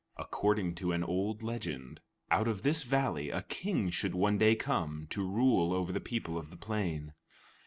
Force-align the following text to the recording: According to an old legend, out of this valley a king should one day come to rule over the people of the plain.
According 0.17 0.73
to 0.77 0.93
an 0.93 1.03
old 1.03 1.43
legend, 1.43 2.01
out 2.31 2.47
of 2.47 2.63
this 2.63 2.81
valley 2.81 3.29
a 3.29 3.43
king 3.43 3.91
should 3.91 4.15
one 4.15 4.39
day 4.39 4.55
come 4.55 5.05
to 5.11 5.21
rule 5.23 5.71
over 5.71 5.91
the 5.91 5.99
people 5.99 6.39
of 6.39 6.49
the 6.49 6.57
plain. 6.57 7.13